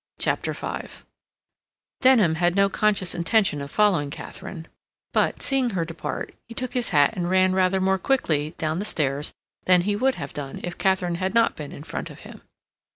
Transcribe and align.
CHAPTER 0.17 0.53
V 0.53 1.03
Denham 2.01 2.33
had 2.33 2.55
no 2.55 2.69
conscious 2.69 3.13
intention 3.13 3.61
of 3.61 3.69
following 3.69 4.09
Katharine, 4.09 4.67
but, 5.13 5.43
seeing 5.43 5.69
her 5.69 5.85
depart, 5.85 6.33
he 6.47 6.55
took 6.55 6.73
his 6.73 6.89
hat 6.89 7.13
and 7.15 7.29
ran 7.29 7.53
rather 7.53 7.79
more 7.79 7.99
quickly 7.99 8.55
down 8.57 8.79
the 8.79 8.83
stairs 8.85 9.31
than 9.65 9.81
he 9.81 9.95
would 9.95 10.15
have 10.15 10.33
done 10.33 10.59
if 10.63 10.79
Katharine 10.79 11.17
had 11.21 11.35
not 11.35 11.55
been 11.55 11.71
in 11.71 11.83
front 11.83 12.09
of 12.09 12.21
him. 12.21 12.41